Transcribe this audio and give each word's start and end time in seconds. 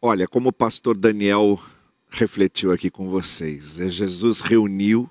Olha, 0.00 0.28
como 0.28 0.50
o 0.50 0.52
pastor 0.52 0.96
Daniel 0.98 1.58
refletiu 2.10 2.70
aqui 2.70 2.90
com 2.90 3.08
vocês, 3.08 3.80
é, 3.80 3.88
Jesus 3.88 4.42
reuniu 4.42 5.10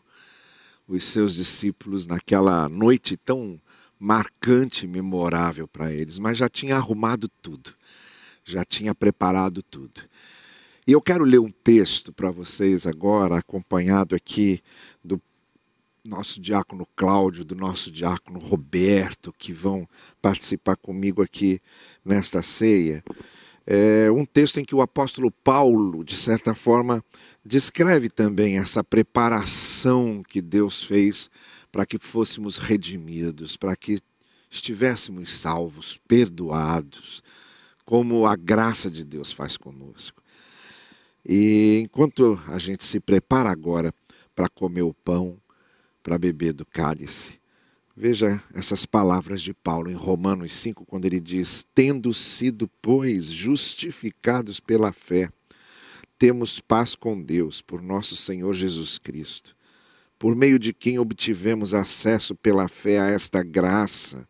os 0.87 1.03
seus 1.03 1.33
discípulos 1.33 2.05
naquela 2.05 2.69
noite 2.69 3.17
tão 3.17 3.59
marcante, 3.99 4.85
memorável 4.85 5.67
para 5.67 5.91
eles, 5.91 6.19
mas 6.19 6.37
já 6.37 6.47
tinha 6.47 6.75
arrumado 6.75 7.27
tudo, 7.41 7.73
já 8.43 8.63
tinha 8.63 8.93
preparado 8.93 9.63
tudo. 9.63 10.03
E 10.85 10.91
eu 10.91 11.01
quero 11.01 11.23
ler 11.23 11.39
um 11.39 11.51
texto 11.51 12.13
para 12.13 12.29
vocês 12.29 12.85
agora, 12.85 13.39
acompanhado 13.39 14.15
aqui 14.15 14.61
do 15.03 15.19
nosso 16.03 16.39
diácono 16.39 16.87
Cláudio, 16.95 17.43
do 17.43 17.55
nosso 17.55 17.89
diácono 17.89 18.37
Roberto, 18.37 19.33
que 19.35 19.51
vão 19.51 19.89
participar 20.21 20.75
comigo 20.75 21.23
aqui 21.23 21.59
nesta 22.05 22.43
ceia. 22.43 23.03
É 23.67 24.11
um 24.11 24.25
texto 24.25 24.59
em 24.59 24.65
que 24.65 24.75
o 24.75 24.81
apóstolo 24.81 25.31
Paulo, 25.31 26.03
de 26.03 26.15
certa 26.15 26.53
forma, 26.53 27.03
descreve 27.43 28.09
também 28.09 28.57
essa 28.57 28.83
preparação 28.83 30.21
que 30.27 30.39
Deus 30.41 30.83
fez 30.83 31.29
para 31.71 31.85
que 31.85 31.97
fôssemos 31.97 32.57
redimidos, 32.57 33.57
para 33.57 33.75
que 33.75 33.99
estivéssemos 34.51 35.31
salvos, 35.31 35.99
perdoados, 36.07 37.23
como 37.83 38.25
a 38.25 38.35
graça 38.35 38.89
de 38.89 39.03
Deus 39.03 39.31
faz 39.31 39.57
conosco. 39.57 40.21
E 41.25 41.81
enquanto 41.83 42.39
a 42.47 42.59
gente 42.59 42.85
se 42.85 42.99
prepara 42.99 43.49
agora 43.49 43.91
para 44.35 44.47
comer 44.47 44.83
o 44.83 44.93
pão, 44.93 45.37
para 46.03 46.19
beber 46.19 46.53
do 46.53 46.65
cálice, 46.65 47.39
veja 47.95 48.43
essas 48.53 48.85
palavras 48.85 49.41
de 49.41 49.53
Paulo 49.53 49.89
em 49.89 49.95
Romanos 49.95 50.53
5, 50.53 50.85
quando 50.85 51.05
ele 51.05 51.19
diz: 51.19 51.65
Tendo 51.73 52.13
sido, 52.13 52.69
pois, 52.81 53.25
justificados 53.25 54.59
pela 54.59 54.91
fé, 54.91 55.29
temos 56.17 56.59
paz 56.59 56.95
com 56.95 57.21
Deus 57.21 57.61
por 57.61 57.81
nosso 57.81 58.15
Senhor 58.15 58.53
Jesus 58.53 58.97
Cristo, 58.97 59.55
por 60.19 60.35
meio 60.35 60.59
de 60.59 60.73
quem 60.73 60.99
obtivemos 60.99 61.73
acesso 61.73 62.35
pela 62.35 62.67
fé 62.67 62.99
a 62.99 63.09
esta 63.09 63.41
graça, 63.41 64.27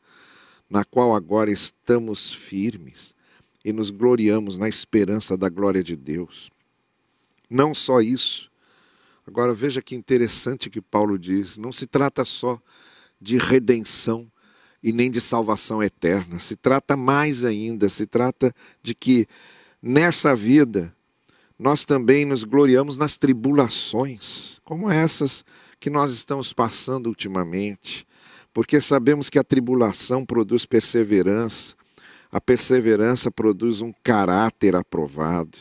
na 0.69 0.83
qual 0.83 1.15
agora 1.15 1.51
estamos 1.51 2.31
firmes 2.31 3.15
e 3.63 3.73
nos 3.73 3.89
gloriamos 3.89 4.57
na 4.57 4.69
esperança 4.69 5.35
da 5.35 5.49
glória 5.49 5.83
de 5.83 5.95
Deus. 5.95 6.51
Não 7.49 7.73
só 7.73 8.01
isso. 8.01 8.51
Agora 9.27 9.55
veja 9.55 9.81
que 9.81 9.95
interessante 9.95 10.69
que 10.69 10.81
Paulo 10.81 11.17
diz: 11.17 11.57
não 11.57 11.71
se 11.71 11.87
trata 11.87 12.23
só 12.23 12.61
de 13.19 13.37
redenção 13.37 14.31
e 14.83 14.91
nem 14.91 15.09
de 15.09 15.19
salvação 15.19 15.81
eterna, 15.81 16.37
se 16.37 16.55
trata 16.55 16.95
mais 16.95 17.43
ainda, 17.43 17.89
se 17.89 18.05
trata 18.05 18.53
de 18.83 18.93
que 18.93 19.25
nessa 19.81 20.35
vida 20.35 20.95
nós 21.57 21.85
também 21.85 22.25
nos 22.25 22.43
gloriamos 22.43 22.97
nas 22.97 23.17
tribulações, 23.17 24.59
como 24.63 24.89
essas 24.89 25.43
que 25.79 25.89
nós 25.89 26.11
estamos 26.11 26.53
passando 26.53 27.07
ultimamente, 27.07 28.05
porque 28.53 28.79
sabemos 28.79 29.29
que 29.29 29.39
a 29.39 29.43
tribulação 29.43 30.25
produz 30.25 30.65
perseverança, 30.65 31.73
a 32.31 32.39
perseverança 32.39 33.31
produz 33.31 33.81
um 33.81 33.93
caráter 34.03 34.75
aprovado, 34.75 35.57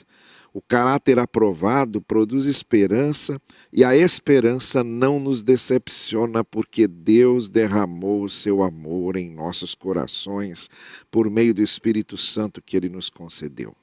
o 0.55 0.63
caráter 0.63 1.19
aprovado 1.19 2.01
produz 2.01 2.45
esperança 2.45 3.43
e 3.73 3.83
a 3.83 3.97
esperança 3.97 4.85
não 4.85 5.19
nos 5.19 5.43
decepciona 5.43 6.45
porque 6.45 6.87
Deus 6.87 7.49
derramou 7.49 8.23
o 8.23 8.31
seu 8.31 8.63
amor 8.63 9.17
em 9.17 9.29
nossos 9.29 9.75
corações 9.75 10.71
por 11.11 11.29
meio 11.29 11.53
do 11.53 11.61
Espírito 11.61 12.17
Santo 12.17 12.63
que 12.63 12.77
ele 12.77 12.89
nos 12.89 13.11
concedeu. 13.11 13.75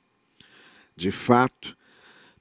De 0.96 1.12
fato, 1.12 1.76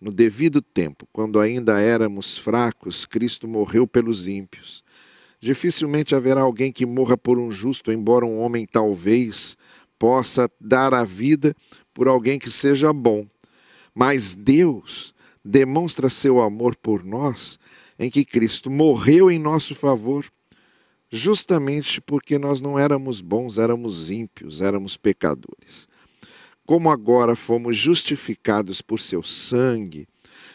no 0.00 0.12
devido 0.12 0.62
tempo, 0.62 1.09
quando 1.12 1.41
ainda 1.41 1.81
éramos 1.81 2.39
fracos, 2.39 3.05
Cristo 3.05 3.48
morreu 3.48 3.84
pelos 3.84 4.28
ímpios. 4.28 4.84
Dificilmente 5.41 6.15
haverá 6.15 6.43
alguém 6.43 6.71
que 6.71 6.87
morra 6.87 7.19
por 7.19 7.37
um 7.37 7.50
justo, 7.50 7.91
embora 7.91 8.25
um 8.25 8.38
homem 8.38 8.65
talvez 8.65 9.56
possa 9.99 10.49
dar 10.60 10.94
a 10.94 11.03
vida 11.03 11.53
por 11.93 12.06
alguém 12.06 12.38
que 12.38 12.49
seja 12.49 12.93
bom. 12.93 13.27
Mas 13.95 14.34
Deus 14.34 15.15
demonstra 15.45 16.09
seu 16.09 16.41
amor 16.41 16.77
por 16.77 17.05
nós 17.05 17.59
em 17.99 18.11
que 18.11 18.25
Cristo 18.25 18.71
morreu 18.71 19.31
em 19.31 19.39
nosso 19.39 19.75
favor, 19.75 20.25
justamente 21.11 22.01
porque 22.01 22.39
nós 22.39 22.61
não 22.61 22.78
éramos 22.78 23.21
bons, 23.21 23.59
éramos 23.59 24.11
ímpios, 24.11 24.62
éramos 24.62 24.97
pecadores. 24.97 25.87
Como 26.65 26.91
agora 26.91 27.37
fomos 27.37 27.77
justificados 27.77 28.81
por 28.81 29.01
seu 29.01 29.23
sangue, 29.23 30.07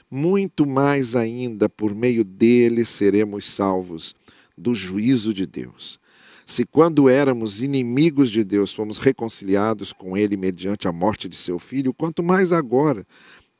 muito 0.09 0.65
mais 0.65 1.15
ainda 1.15 1.69
por 1.69 1.93
meio 1.93 2.23
dele 2.23 2.83
seremos 2.83 3.45
salvos 3.45 4.15
do 4.57 4.73
juízo 4.73 5.33
de 5.33 5.45
Deus. 5.45 5.99
Se 6.45 6.63
quando 6.63 7.09
éramos 7.09 7.63
inimigos 7.63 8.29
de 8.29 8.43
Deus 8.43 8.71
fomos 8.71 8.99
reconciliados 8.99 9.91
com 9.91 10.15
Ele 10.15 10.37
mediante 10.37 10.87
a 10.87 10.91
morte 10.91 11.27
de 11.27 11.35
seu 11.35 11.57
filho, 11.57 11.91
quanto 11.91 12.21
mais 12.21 12.51
agora, 12.51 13.05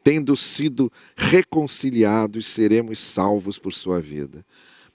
tendo 0.04 0.38
sido 0.38 0.92
reconciliados, 1.18 2.46
seremos 2.46 3.00
salvos 3.00 3.58
por 3.58 3.74
sua 3.74 4.00
vida. 4.00 4.46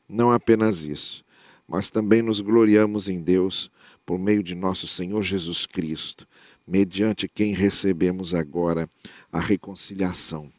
Não 0.08 0.30
apenas 0.30 0.84
isso, 0.84 1.24
mas 1.66 1.90
também 1.90 2.22
nos 2.22 2.40
gloriamos 2.40 3.08
em 3.08 3.20
Deus 3.20 3.68
por 4.06 4.20
meio 4.20 4.42
de 4.42 4.54
nosso 4.54 4.86
Senhor 4.86 5.22
Jesus 5.24 5.66
Cristo, 5.66 6.28
mediante 6.66 7.26
quem 7.26 7.52
recebemos 7.52 8.34
agora 8.34 8.88
a 9.32 9.40
reconciliação. 9.40 10.52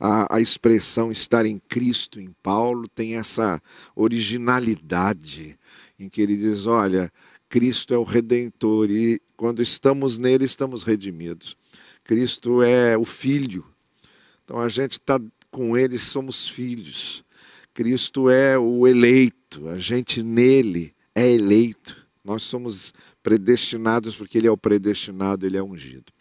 A, 0.00 0.36
a, 0.36 0.40
expressão 0.40 1.12
estar 1.12 1.44
em 1.44 1.58
Cristo, 1.68 2.18
em 2.18 2.34
Paulo, 2.42 2.88
tem 2.88 3.16
essa 3.16 3.60
originalidade 3.94 5.58
em 5.98 6.08
que 6.08 6.22
ele 6.22 6.36
diz: 6.36 6.66
olha, 6.66 7.12
Cristo 7.50 7.92
é 7.92 7.98
o 7.98 8.02
redentor 8.02 8.90
e 8.90 9.20
quando 9.36 9.60
estamos 9.60 10.16
nele, 10.16 10.46
estamos 10.46 10.84
redimidos. 10.84 11.56
Cristo 12.02 12.62
é 12.62 12.96
o 12.96 13.04
Filho. 13.04 13.66
Então 14.44 14.58
a 14.58 14.68
gente 14.68 14.92
está 14.92 15.20
com 15.50 15.76
ele, 15.76 15.98
somos 15.98 16.48
filhos. 16.48 17.24
Cristo 17.74 18.28
é 18.30 18.58
o 18.58 18.86
eleito, 18.86 19.68
a 19.68 19.78
gente 19.78 20.22
nele 20.22 20.94
é 21.14 21.30
eleito. 21.30 22.06
Nós 22.24 22.42
somos 22.42 22.92
predestinados 23.22 24.14
porque 24.14 24.38
ele 24.38 24.46
é 24.46 24.50
o 24.50 24.56
predestinado, 24.56 25.46
ele 25.46 25.56
é 25.56 25.62
ungido. 25.62 26.12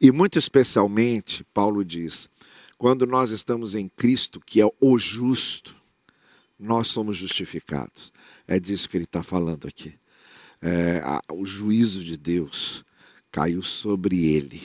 E 0.00 0.10
muito 0.10 0.38
especialmente, 0.38 1.44
Paulo 1.54 1.84
diz, 1.84 2.28
quando 2.76 3.06
nós 3.06 3.30
estamos 3.30 3.74
em 3.74 3.88
Cristo, 3.88 4.40
que 4.40 4.60
é 4.60 4.66
o 4.80 4.98
justo, 4.98 5.74
nós 6.58 6.88
somos 6.88 7.16
justificados. 7.16 8.12
É 8.46 8.58
disso 8.58 8.88
que 8.88 8.96
ele 8.96 9.04
está 9.04 9.22
falando 9.22 9.66
aqui. 9.66 9.98
É, 10.60 10.98
a, 11.04 11.20
o 11.32 11.44
juízo 11.44 12.02
de 12.02 12.16
Deus 12.16 12.84
caiu 13.30 13.62
sobre 13.62 14.26
ele. 14.26 14.62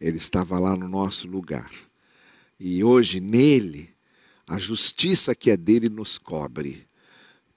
Ele 0.00 0.16
estava 0.16 0.58
lá 0.58 0.76
no 0.76 0.88
nosso 0.88 1.28
lugar. 1.28 1.70
E 2.58 2.82
hoje, 2.82 3.20
nele, 3.20 3.94
a 4.46 4.58
justiça 4.58 5.34
que 5.34 5.50
é 5.50 5.56
dele 5.56 5.88
nos 5.88 6.18
cobre. 6.18 6.86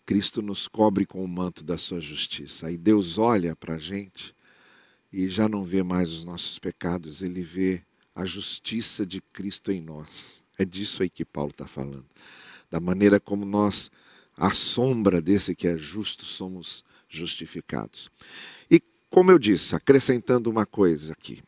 Cristo 0.06 0.42
nos 0.42 0.68
cobre 0.68 1.06
com 1.06 1.24
o 1.24 1.28
manto 1.28 1.64
da 1.64 1.78
sua 1.78 2.00
justiça. 2.00 2.68
Aí 2.68 2.78
Deus 2.78 3.18
olha 3.18 3.56
para 3.56 3.76
a 3.76 3.80
gente 3.80 4.36
e 5.12 5.30
já 5.30 5.48
não 5.50 5.64
vê 5.64 5.82
mais 5.82 6.12
os 6.12 6.24
nossos 6.24 6.60
pecados, 6.60 7.22
ele 7.22 7.42
vê 7.42 7.82
a 8.16 8.26
justiça 8.26 9.06
de 9.06 9.22
Cristo 9.22 9.72
em 9.72 9.82
nós. 9.82 10.42
É 10.58 10.64
disso 10.64 11.04
aí 11.04 11.10
que 11.10 11.26
Paulo 11.26 11.52
está 11.52 11.68
falando. 11.68 12.06
Da 12.72 12.80
maneira 12.80 13.20
como 13.20 13.46
nós 13.46 13.92
à 14.38 14.52
sombra 14.52 15.22
desse 15.22 15.54
que 15.54 15.68
é 15.68 15.78
justo, 15.78 16.24
somos 16.24 16.84
justificados. 17.10 18.10
E, 18.72 18.82
como 19.10 19.32
eu 19.32 19.38
disse, 19.38 19.76
acrescentando 19.76 20.50
uma 20.50 20.66
coisa 20.66 21.14
aqui, 21.14 21.42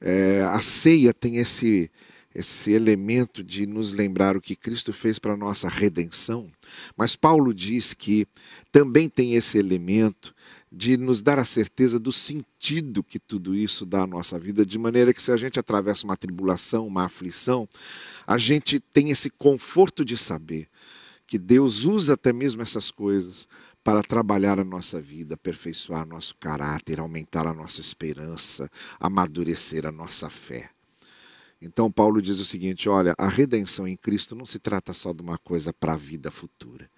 é, 0.00 0.42
a 0.42 0.60
ceia 0.60 1.14
tem 1.14 1.36
esse, 1.36 1.90
esse 2.34 2.72
elemento 2.72 3.42
de 3.42 3.66
nos 3.66 3.92
lembrar 3.92 4.36
o 4.36 4.40
que 4.40 4.56
Cristo 4.56 4.92
fez 4.92 5.18
para 5.18 5.34
a 5.34 5.36
nossa 5.36 5.68
redenção, 5.68 6.50
mas 6.96 7.14
Paulo 7.14 7.54
diz 7.54 7.94
que 7.94 8.26
também 8.70 9.08
tem 9.08 9.34
esse 9.34 9.58
elemento 9.58 10.34
de 10.74 10.96
nos 10.96 11.20
dar 11.20 11.38
a 11.38 11.44
certeza 11.44 11.98
do 11.98 12.10
sentido 12.10 13.04
que 13.04 13.18
tudo 13.18 13.54
isso 13.54 13.84
dá 13.84 14.04
à 14.04 14.06
nossa 14.06 14.38
vida, 14.38 14.64
de 14.64 14.78
maneira 14.78 15.12
que 15.12 15.20
se 15.20 15.30
a 15.30 15.36
gente 15.36 15.60
atravessa 15.60 16.04
uma 16.04 16.16
tribulação, 16.16 16.86
uma 16.86 17.04
aflição, 17.04 17.68
a 18.26 18.38
gente 18.38 18.80
tem 18.80 19.10
esse 19.10 19.28
conforto 19.28 20.02
de 20.02 20.16
saber 20.16 20.66
que 21.26 21.38
Deus 21.38 21.84
usa 21.84 22.14
até 22.14 22.32
mesmo 22.32 22.62
essas 22.62 22.90
coisas 22.90 23.46
para 23.84 24.02
trabalhar 24.02 24.58
a 24.58 24.64
nossa 24.64 25.00
vida, 25.00 25.34
aperfeiçoar 25.34 26.06
nosso 26.06 26.34
caráter, 26.36 27.00
aumentar 27.00 27.46
a 27.46 27.52
nossa 27.52 27.82
esperança, 27.82 28.70
amadurecer 28.98 29.84
a 29.86 29.92
nossa 29.92 30.30
fé. 30.30 30.70
Então, 31.60 31.92
Paulo 31.92 32.22
diz 32.22 32.38
o 32.38 32.44
seguinte: 32.44 32.88
olha, 32.88 33.14
a 33.18 33.28
redenção 33.28 33.86
em 33.86 33.96
Cristo 33.96 34.34
não 34.34 34.46
se 34.46 34.58
trata 34.58 34.94
só 34.94 35.12
de 35.12 35.22
uma 35.22 35.36
coisa 35.36 35.72
para 35.72 35.92
a 35.92 35.96
vida 35.96 36.30
futura. 36.30 36.90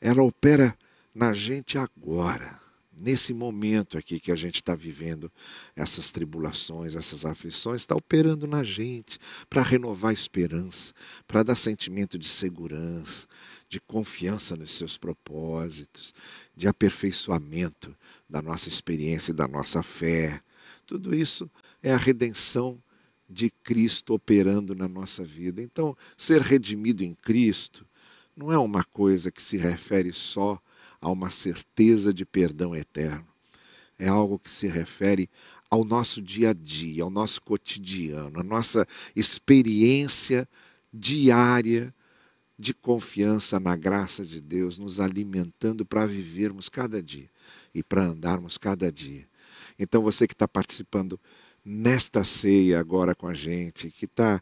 Ela 0.00 0.22
opera 0.22 0.76
na 1.14 1.32
gente 1.32 1.78
agora, 1.78 2.65
nesse 2.98 3.34
momento 3.34 3.98
aqui 3.98 4.18
que 4.18 4.32
a 4.32 4.36
gente 4.36 4.56
está 4.56 4.74
vivendo 4.74 5.30
essas 5.74 6.10
tribulações, 6.10 6.94
essas 6.94 7.24
aflições, 7.24 7.82
está 7.82 7.94
operando 7.94 8.46
na 8.46 8.64
gente 8.64 9.18
para 9.50 9.62
renovar 9.62 10.10
a 10.10 10.14
esperança, 10.14 10.94
para 11.26 11.42
dar 11.42 11.56
sentimento 11.56 12.18
de 12.18 12.28
segurança, 12.28 13.26
de 13.68 13.80
confiança 13.80 14.56
nos 14.56 14.70
seus 14.70 14.96
propósitos, 14.96 16.14
de 16.56 16.66
aperfeiçoamento 16.66 17.94
da 18.28 18.40
nossa 18.40 18.68
experiência 18.68 19.32
e 19.32 19.34
da 19.34 19.46
nossa 19.46 19.82
fé. 19.82 20.40
Tudo 20.86 21.14
isso 21.14 21.50
é 21.82 21.92
a 21.92 21.98
redenção 21.98 22.80
de 23.28 23.50
Cristo 23.50 24.14
operando 24.14 24.74
na 24.74 24.88
nossa 24.88 25.24
vida. 25.24 25.60
Então, 25.60 25.96
ser 26.16 26.40
redimido 26.40 27.02
em 27.02 27.14
Cristo 27.14 27.84
não 28.36 28.52
é 28.52 28.58
uma 28.58 28.84
coisa 28.84 29.30
que 29.30 29.42
se 29.42 29.56
refere 29.56 30.12
só 30.12 30.60
a 31.00 31.10
uma 31.10 31.30
certeza 31.30 32.12
de 32.12 32.24
perdão 32.24 32.74
eterno. 32.74 33.26
É 33.98 34.08
algo 34.08 34.38
que 34.38 34.50
se 34.50 34.66
refere 34.66 35.28
ao 35.70 35.84
nosso 35.84 36.20
dia 36.22 36.50
a 36.50 36.52
dia, 36.52 37.02
ao 37.02 37.10
nosso 37.10 37.40
cotidiano, 37.42 38.40
à 38.40 38.44
nossa 38.44 38.86
experiência 39.14 40.48
diária 40.92 41.94
de 42.58 42.72
confiança 42.72 43.60
na 43.60 43.76
graça 43.76 44.24
de 44.24 44.40
Deus, 44.40 44.78
nos 44.78 44.98
alimentando 44.98 45.84
para 45.84 46.06
vivermos 46.06 46.68
cada 46.68 47.02
dia 47.02 47.28
e 47.74 47.82
para 47.82 48.02
andarmos 48.02 48.56
cada 48.56 48.90
dia. 48.90 49.28
Então, 49.78 50.02
você 50.02 50.26
que 50.26 50.32
está 50.32 50.48
participando 50.48 51.20
nesta 51.64 52.24
ceia 52.24 52.80
agora 52.80 53.14
com 53.14 53.26
a 53.26 53.34
gente, 53.34 53.90
que 53.90 54.06
está 54.06 54.40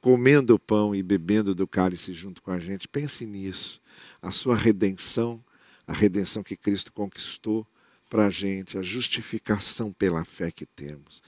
comendo 0.00 0.54
o 0.54 0.58
pão 0.58 0.94
e 0.94 1.02
bebendo 1.02 1.54
do 1.54 1.66
cálice 1.66 2.12
junto 2.14 2.42
com 2.42 2.50
a 2.50 2.58
gente, 2.58 2.88
pense 2.88 3.26
nisso. 3.26 3.80
A 4.22 4.30
sua 4.30 4.56
redenção, 4.56 5.44
a 5.90 5.92
redenção 5.92 6.40
que 6.40 6.56
Cristo 6.56 6.92
conquistou 6.92 7.66
para 8.08 8.26
a 8.26 8.30
gente, 8.30 8.78
a 8.78 8.82
justificação 8.82 9.92
pela 9.92 10.24
fé 10.24 10.52
que 10.52 10.64
temos. 10.64 11.20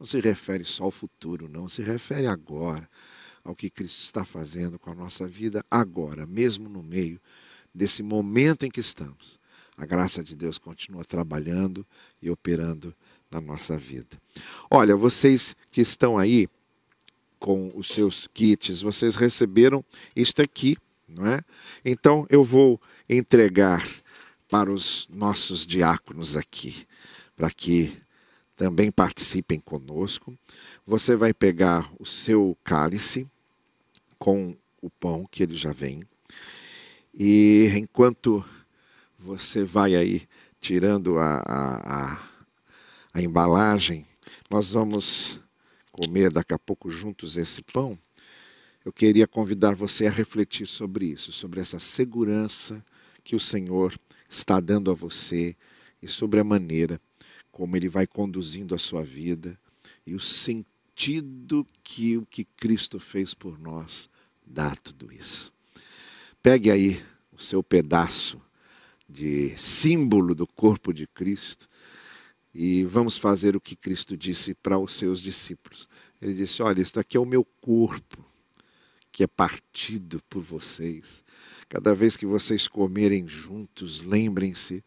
Não 0.00 0.06
se 0.06 0.18
refere 0.20 0.64
só 0.64 0.84
ao 0.84 0.90
futuro, 0.90 1.50
não, 1.50 1.68
se 1.68 1.82
refere 1.82 2.26
agora 2.26 2.88
ao 3.44 3.54
que 3.54 3.68
Cristo 3.68 4.00
está 4.00 4.24
fazendo 4.24 4.78
com 4.78 4.90
a 4.90 4.94
nossa 4.94 5.28
vida 5.28 5.62
agora, 5.70 6.24
mesmo 6.24 6.66
no 6.66 6.82
meio 6.82 7.20
desse 7.74 8.02
momento 8.02 8.64
em 8.64 8.70
que 8.70 8.80
estamos. 8.80 9.38
A 9.76 9.84
graça 9.84 10.24
de 10.24 10.34
Deus 10.34 10.56
continua 10.56 11.04
trabalhando 11.04 11.86
e 12.22 12.30
operando 12.30 12.96
na 13.30 13.38
nossa 13.38 13.76
vida. 13.76 14.16
Olha, 14.70 14.96
vocês 14.96 15.54
que 15.70 15.82
estão 15.82 16.16
aí 16.16 16.48
com 17.38 17.70
os 17.74 17.88
seus 17.88 18.26
kits, 18.32 18.80
vocês 18.80 19.14
receberam 19.14 19.84
isto 20.16 20.40
aqui, 20.40 20.74
não 21.06 21.26
é? 21.26 21.42
Então 21.84 22.26
eu 22.30 22.42
vou 22.42 22.80
entregar 23.08 23.86
para 24.48 24.70
os 24.70 25.08
nossos 25.10 25.66
diáconos 25.66 26.36
aqui, 26.36 26.86
para 27.34 27.50
que 27.50 27.96
também 28.56 28.90
participem 28.90 29.60
conosco. 29.60 30.36
Você 30.86 31.16
vai 31.16 31.34
pegar 31.34 31.90
o 31.98 32.06
seu 32.06 32.56
cálice 32.64 33.28
com 34.18 34.56
o 34.80 34.88
pão 34.88 35.26
que 35.30 35.42
ele 35.42 35.54
já 35.54 35.72
vem. 35.72 36.04
E 37.14 37.70
enquanto 37.76 38.44
você 39.18 39.64
vai 39.64 39.94
aí 39.94 40.26
tirando 40.60 41.18
a, 41.18 41.42
a, 41.46 42.12
a 42.14 42.36
a 43.16 43.22
embalagem, 43.22 44.04
nós 44.50 44.72
vamos 44.72 45.40
comer 45.90 46.30
daqui 46.30 46.52
a 46.52 46.58
pouco 46.58 46.90
juntos 46.90 47.38
esse 47.38 47.62
pão. 47.62 47.98
Eu 48.84 48.92
queria 48.92 49.26
convidar 49.26 49.74
você 49.74 50.06
a 50.06 50.10
refletir 50.10 50.66
sobre 50.66 51.06
isso, 51.06 51.32
sobre 51.32 51.58
essa 51.58 51.80
segurança 51.80 52.84
que 53.24 53.34
o 53.34 53.40
Senhor 53.40 53.98
está 54.28 54.60
dando 54.60 54.90
a 54.90 54.94
você 54.94 55.56
e 56.02 56.08
sobre 56.08 56.40
a 56.40 56.44
maneira 56.44 57.00
como 57.50 57.76
Ele 57.76 57.88
vai 57.88 58.06
conduzindo 58.06 58.74
a 58.74 58.78
sua 58.78 59.02
vida 59.02 59.58
e 60.06 60.14
o 60.14 60.20
sentido 60.20 61.66
que 61.82 62.16
o 62.16 62.26
que 62.26 62.44
Cristo 62.44 63.00
fez 63.00 63.32
por 63.32 63.58
nós 63.58 64.08
dá 64.46 64.74
tudo 64.76 65.12
isso. 65.12 65.52
Pegue 66.42 66.70
aí 66.70 67.02
o 67.32 67.42
seu 67.42 67.62
pedaço 67.62 68.40
de 69.08 69.56
símbolo 69.56 70.34
do 70.34 70.46
corpo 70.46 70.92
de 70.92 71.06
Cristo 71.06 71.68
e 72.54 72.84
vamos 72.84 73.16
fazer 73.16 73.56
o 73.56 73.60
que 73.60 73.76
Cristo 73.76 74.16
disse 74.16 74.54
para 74.54 74.78
os 74.78 74.94
seus 74.94 75.20
discípulos. 75.20 75.88
Ele 76.20 76.34
disse: 76.34 76.62
Olha, 76.62 76.80
isto 76.80 76.98
aqui 76.98 77.16
é 77.16 77.20
o 77.20 77.26
meu 77.26 77.44
corpo, 77.60 78.24
que 79.16 79.24
é 79.24 79.26
partido 79.26 80.22
por 80.28 80.42
vocês. 80.42 81.24
Cada 81.70 81.94
vez 81.94 82.18
que 82.18 82.26
vocês 82.26 82.68
comerem 82.68 83.26
juntos, 83.26 84.02
lembrem-se 84.02 84.84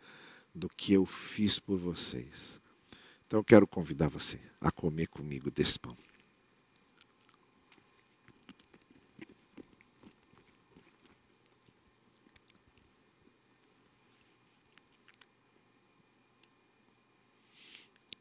do 0.54 0.70
que 0.70 0.94
eu 0.94 1.04
fiz 1.04 1.58
por 1.58 1.80
vocês. 1.80 2.62
Então 3.26 3.40
eu 3.40 3.44
quero 3.44 3.66
convidar 3.66 4.08
você 4.08 4.40
a 4.62 4.70
comer 4.70 5.08
comigo 5.08 5.50
desse 5.50 5.80
pão. 5.80 5.98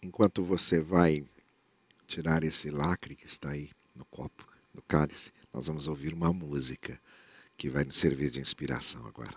enquanto 0.01 0.43
você 0.43 0.81
vai 0.81 1.23
tirar 2.07 2.43
esse 2.43 2.71
lacre 2.71 3.15
que 3.15 3.27
está 3.27 3.51
aí 3.51 3.71
no 3.95 4.07
copo, 4.07 4.49
no 4.73 4.81
cálice, 4.81 5.31
nós 5.53 5.67
vamos 5.67 5.87
ouvir 5.87 6.13
uma 6.15 6.33
música 6.33 7.01
que 7.57 7.69
vai 7.69 7.85
nos 7.85 7.97
servir 7.97 8.31
de 8.31 8.41
inspiração 8.41 9.07
agora. 9.07 9.35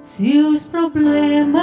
Se 0.00 0.38
os 0.38 0.68
problemas 0.68 1.62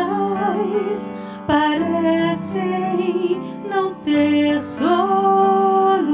parecem 1.45 3.39
não 3.69 3.93
ter 4.03 4.59
solução, 4.61 6.07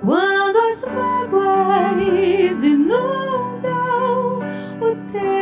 quando 0.00 0.56
as 0.56 0.80
mágoas 0.84 2.64
inundam 2.64 4.38
o 4.80 4.94
teu 5.12 5.39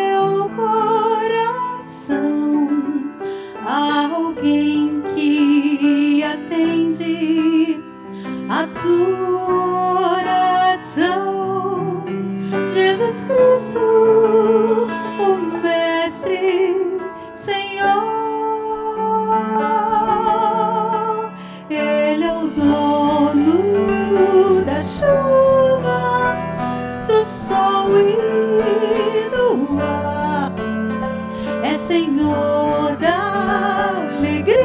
Senhor 31.89 32.95
da 32.97 33.97
alegria, 34.19 34.59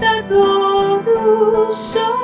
da 0.00 0.22
dor 0.22 1.02
do 1.02 1.70
chorar. 1.76 2.17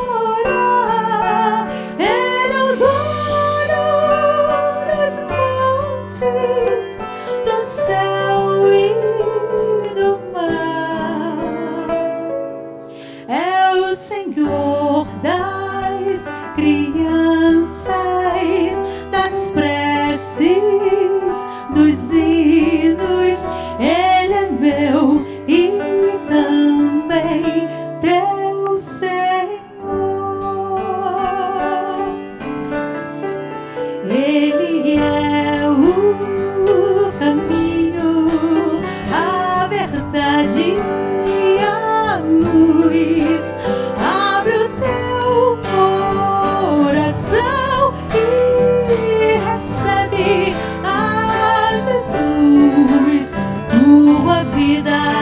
vida. 54.74 55.13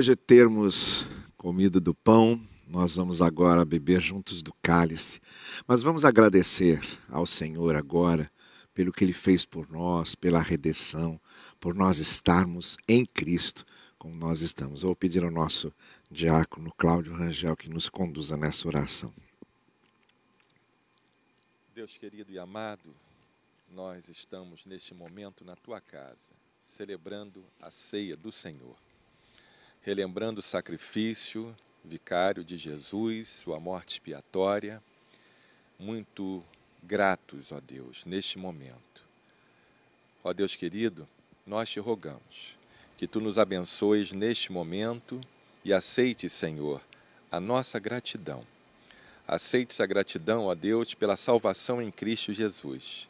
Depois 0.00 0.06
de 0.06 0.16
termos 0.16 1.04
comido 1.36 1.78
do 1.78 1.94
pão, 1.94 2.42
nós 2.66 2.96
vamos 2.96 3.20
agora 3.20 3.66
beber 3.66 4.00
juntos 4.00 4.42
do 4.42 4.50
cálice. 4.62 5.20
Mas 5.68 5.82
vamos 5.82 6.06
agradecer 6.06 6.80
ao 7.10 7.26
Senhor 7.26 7.76
agora 7.76 8.32
pelo 8.72 8.92
que 8.92 9.04
Ele 9.04 9.12
fez 9.12 9.44
por 9.44 9.68
nós, 9.68 10.14
pela 10.14 10.40
redenção, 10.40 11.20
por 11.60 11.74
nós 11.74 11.98
estarmos 11.98 12.78
em 12.88 13.04
Cristo 13.04 13.66
como 13.98 14.16
nós 14.16 14.40
estamos. 14.40 14.80
Vou 14.80 14.96
pedir 14.96 15.22
ao 15.22 15.30
nosso 15.30 15.70
diácono 16.10 16.72
Cláudio 16.78 17.12
Rangel 17.12 17.54
que 17.54 17.68
nos 17.68 17.90
conduza 17.90 18.38
nessa 18.38 18.66
oração. 18.66 19.12
Deus 21.74 21.98
querido 21.98 22.32
e 22.32 22.38
amado, 22.38 22.96
nós 23.70 24.08
estamos 24.08 24.64
neste 24.64 24.94
momento 24.94 25.44
na 25.44 25.56
tua 25.56 25.78
casa, 25.78 26.30
celebrando 26.64 27.44
a 27.60 27.70
ceia 27.70 28.16
do 28.16 28.32
Senhor, 28.32 28.78
relembrando 29.82 30.40
o 30.40 30.42
sacrifício 30.42 31.56
vicário 31.84 32.44
de 32.44 32.56
Jesus, 32.56 33.28
sua 33.28 33.58
morte 33.58 33.92
expiatória, 33.92 34.82
muito 35.78 36.44
gratos, 36.82 37.52
ó 37.52 37.60
Deus, 37.60 38.04
neste 38.04 38.38
momento. 38.38 39.04
Ó 40.22 40.32
Deus 40.32 40.54
querido, 40.54 41.08
nós 41.46 41.70
te 41.70 41.80
rogamos 41.80 42.58
que 42.98 43.06
tu 43.06 43.18
nos 43.18 43.38
abençoes 43.38 44.12
neste 44.12 44.52
momento 44.52 45.18
e 45.64 45.72
aceite, 45.72 46.28
Senhor, 46.28 46.82
a 47.32 47.40
nossa 47.40 47.78
gratidão. 47.78 48.44
Aceite 49.26 49.72
essa 49.72 49.86
gratidão, 49.86 50.44
ó 50.44 50.54
Deus, 50.54 50.92
pela 50.92 51.16
salvação 51.16 51.80
em 51.80 51.90
Cristo 51.90 52.32
Jesus, 52.34 53.08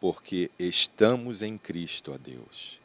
porque 0.00 0.50
estamos 0.58 1.42
em 1.42 1.56
Cristo, 1.56 2.12
ó 2.12 2.18
Deus. 2.18 2.79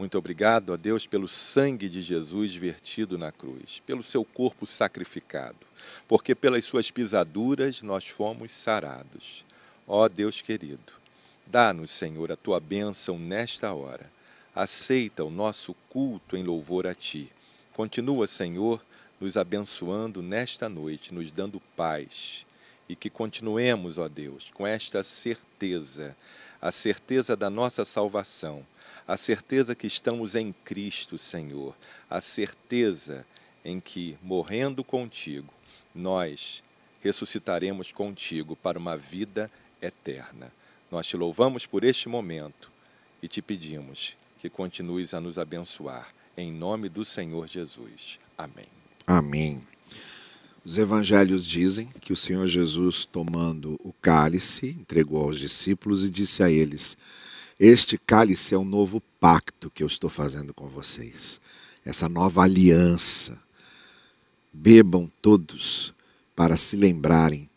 Muito 0.00 0.16
obrigado, 0.16 0.70
ó 0.70 0.78
Deus, 0.78 1.06
pelo 1.06 1.28
sangue 1.28 1.86
de 1.86 2.00
Jesus 2.00 2.54
vertido 2.54 3.18
na 3.18 3.30
cruz, 3.30 3.82
pelo 3.84 4.02
seu 4.02 4.24
corpo 4.24 4.64
sacrificado, 4.64 5.58
porque 6.08 6.34
pelas 6.34 6.64
suas 6.64 6.90
pisaduras 6.90 7.82
nós 7.82 8.08
fomos 8.08 8.50
sarados. 8.50 9.44
Ó 9.86 10.08
Deus 10.08 10.40
querido, 10.40 10.94
dá-nos, 11.46 11.90
Senhor, 11.90 12.32
a 12.32 12.36
tua 12.36 12.58
bênção 12.58 13.18
nesta 13.18 13.74
hora. 13.74 14.10
Aceita 14.54 15.22
o 15.22 15.30
nosso 15.30 15.74
culto 15.90 16.34
em 16.34 16.44
louvor 16.44 16.86
a 16.86 16.94
ti. 16.94 17.30
Continua, 17.74 18.26
Senhor, 18.26 18.82
nos 19.20 19.36
abençoando 19.36 20.22
nesta 20.22 20.66
noite, 20.66 21.12
nos 21.12 21.30
dando 21.30 21.60
paz. 21.76 22.46
E 22.88 22.96
que 22.96 23.10
continuemos, 23.10 23.98
ó 23.98 24.08
Deus, 24.08 24.50
com 24.54 24.66
esta 24.66 25.02
certeza, 25.02 26.16
a 26.60 26.70
certeza 26.70 27.36
da 27.36 27.48
nossa 27.48 27.84
salvação, 27.84 28.66
a 29.06 29.16
certeza 29.16 29.74
que 29.74 29.86
estamos 29.86 30.34
em 30.34 30.52
Cristo, 30.64 31.18
Senhor, 31.18 31.74
a 32.08 32.20
certeza 32.20 33.26
em 33.64 33.80
que, 33.80 34.16
morrendo 34.22 34.84
contigo, 34.84 35.52
nós 35.94 36.62
ressuscitaremos 37.02 37.92
contigo 37.92 38.54
para 38.54 38.78
uma 38.78 38.96
vida 38.96 39.50
eterna. 39.80 40.52
Nós 40.90 41.06
te 41.06 41.16
louvamos 41.16 41.66
por 41.66 41.84
este 41.84 42.08
momento 42.08 42.70
e 43.22 43.28
te 43.28 43.40
pedimos 43.40 44.16
que 44.38 44.48
continues 44.48 45.14
a 45.14 45.20
nos 45.20 45.38
abençoar. 45.38 46.12
Em 46.36 46.52
nome 46.52 46.88
do 46.88 47.04
Senhor 47.04 47.46
Jesus. 47.46 48.18
Amém. 48.36 48.66
Amém. 49.06 49.69
Os 50.70 50.78
evangelhos 50.78 51.44
dizem 51.44 51.88
que 52.00 52.12
o 52.12 52.16
Senhor 52.16 52.46
Jesus, 52.46 53.04
tomando 53.04 53.74
o 53.82 53.92
cálice, 53.92 54.68
entregou 54.68 55.24
aos 55.24 55.36
discípulos 55.36 56.04
e 56.04 56.08
disse 56.08 56.44
a 56.44 56.48
eles: 56.48 56.96
Este 57.58 57.98
cálice 57.98 58.54
é 58.54 58.56
o 58.56 58.64
novo 58.64 59.02
pacto 59.18 59.68
que 59.68 59.82
eu 59.82 59.88
estou 59.88 60.08
fazendo 60.08 60.54
com 60.54 60.68
vocês, 60.68 61.40
essa 61.84 62.08
nova 62.08 62.42
aliança. 62.42 63.42
Bebam 64.52 65.10
todos 65.20 65.92
para 66.36 66.56
se 66.56 66.76
lembrarem 66.76 67.50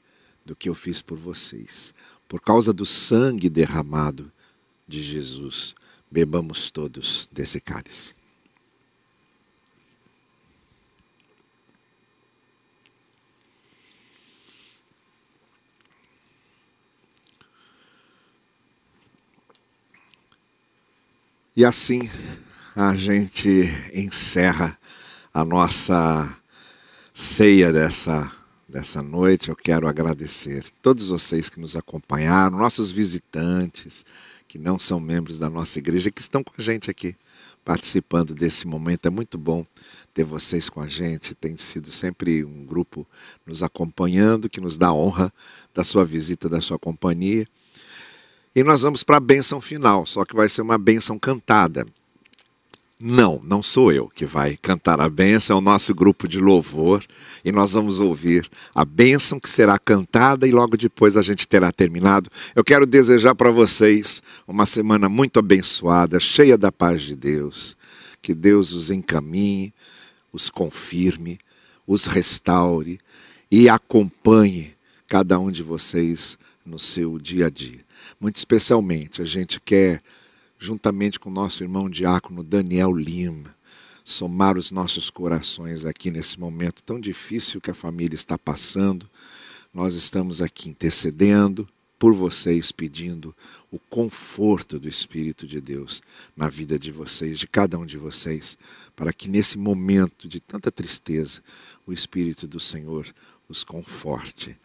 do 0.44 0.56
que 0.56 0.68
eu 0.68 0.74
fiz 0.74 1.00
por 1.00 1.20
vocês. 1.20 1.94
Por 2.28 2.42
causa 2.42 2.74
do 2.74 2.84
sangue 2.84 3.48
derramado 3.48 4.32
de 4.88 5.00
Jesus, 5.00 5.76
bebamos 6.10 6.72
todos 6.72 7.30
desse 7.32 7.62
cálice. 7.62 8.23
E 21.56 21.64
assim 21.64 22.10
a 22.76 22.96
gente 22.96 23.70
encerra 23.94 24.76
a 25.32 25.46
nossa 25.46 26.36
ceia 27.14 27.72
dessa, 27.72 28.32
dessa 28.68 29.04
noite. 29.04 29.50
Eu 29.50 29.56
quero 29.56 29.88
agradecer 29.88 30.66
todos 30.82 31.10
vocês 31.10 31.50
que 31.50 31.60
nos 31.60 31.76
acompanharam, 31.76 32.58
nossos 32.58 32.90
visitantes 32.90 34.04
que 34.48 34.58
não 34.58 34.80
são 34.80 35.00
membros 35.00 35.38
da 35.38 35.48
nossa 35.48 35.78
igreja, 35.78 36.10
que 36.10 36.22
estão 36.22 36.44
com 36.44 36.54
a 36.58 36.62
gente 36.62 36.90
aqui 36.90 37.16
participando 37.64 38.34
desse 38.34 38.66
momento. 38.66 39.06
É 39.06 39.12
muito 39.12 39.38
bom 39.38 39.64
ter 40.12 40.24
vocês 40.24 40.70
com 40.70 40.82
a 40.82 40.88
gente. 40.88 41.36
Tem 41.36 41.56
sido 41.56 41.92
sempre 41.92 42.44
um 42.44 42.66
grupo 42.66 43.08
nos 43.46 43.62
acompanhando, 43.62 44.50
que 44.50 44.60
nos 44.60 44.76
dá 44.76 44.92
honra 44.92 45.32
da 45.72 45.84
sua 45.84 46.04
visita, 46.04 46.50
da 46.50 46.62
sua 46.62 46.80
companhia. 46.80 47.48
E 48.56 48.64
nós 48.64 48.82
vamos 48.82 49.04
para 49.04 49.18
a 49.18 49.22
bênção 49.22 49.60
final, 49.60 50.06
só 50.06 50.24
que 50.24 50.36
vai 50.36 50.48
ser 50.48 50.62
uma 50.62 50.78
bênção 50.78 51.18
cantada. 51.18 51.86
Não, 53.06 53.42
não 53.44 53.62
sou 53.62 53.92
eu 53.92 54.08
que 54.08 54.26
vai 54.26 54.56
cantar 54.56 55.02
a 55.02 55.10
bênção, 55.10 55.58
é 55.58 55.60
o 55.60 55.62
nosso 55.62 55.94
grupo 55.94 56.28
de 56.28 56.40
louvor. 56.40 57.04
E 57.44 57.52
nós 57.52 57.74
vamos 57.74 58.00
ouvir 58.00 58.50
a 58.74 58.86
bênção 58.86 59.40
que 59.42 59.50
será 59.50 59.78
cantada 59.78 60.48
e 60.48 60.52
logo 60.52 60.78
depois 60.78 61.18
a 61.18 61.22
gente 61.22 61.46
terá 61.46 61.70
terminado. 61.72 62.30
Eu 62.56 62.64
quero 62.64 62.86
desejar 62.86 63.36
para 63.36 63.52
vocês 63.52 64.22
uma 64.48 64.66
semana 64.66 65.10
muito 65.10 65.38
abençoada, 65.40 66.18
cheia 66.18 66.58
da 66.58 66.72
paz 66.72 67.02
de 67.02 67.16
Deus. 67.16 67.76
Que 68.22 68.34
Deus 68.34 68.72
os 68.72 68.90
encaminhe, 68.90 69.74
os 70.32 70.50
confirme, 70.50 71.38
os 71.86 72.06
restaure 72.06 73.00
e 73.52 73.68
acompanhe 73.68 74.74
cada 75.08 75.38
um 75.40 75.52
de 75.52 75.62
vocês 75.62 76.38
no 76.66 76.80
seu 76.80 77.20
dia 77.20 77.48
a 77.48 77.50
dia. 77.50 77.84
Muito 78.20 78.38
especialmente, 78.38 79.22
a 79.22 79.26
gente 79.26 79.60
quer, 79.60 80.02
juntamente 80.58 81.20
com 81.20 81.30
nosso 81.30 81.64
irmão 81.64 81.90
diácono 81.90 82.44
Daniel 82.44 82.92
Lima, 82.94 83.56
somar 84.04 84.58
os 84.58 84.72
nossos 84.72 85.10
corações 85.10 85.86
aqui 85.86 86.12
nesse 86.12 86.40
momento 86.40 86.84
tão 86.84 87.00
difícil 87.00 87.62
que 87.62 87.72
a 87.72 87.76
família 87.76 88.16
está 88.16 88.38
passando. 88.38 89.10
Nós 89.74 89.96
estamos 89.96 90.42
aqui 90.42 90.70
intercedendo 90.70 91.68
por 91.98 92.14
vocês, 92.14 92.70
pedindo 92.72 93.34
o 93.72 93.80
conforto 93.80 94.78
do 94.78 94.90
Espírito 94.90 95.48
de 95.48 95.62
Deus 95.62 96.02
na 96.36 96.50
vida 96.50 96.78
de 96.78 96.92
vocês, 96.92 97.40
de 97.40 97.48
cada 97.48 97.80
um 97.80 97.86
de 97.86 97.98
vocês, 97.98 98.58
para 98.94 99.14
que 99.14 99.30
nesse 99.30 99.58
momento 99.58 100.28
de 100.28 100.42
tanta 100.42 100.70
tristeza, 100.70 101.42
o 101.86 101.94
Espírito 101.94 102.46
do 102.46 102.60
Senhor 102.60 103.08
os 103.48 103.64
conforte 103.64 104.58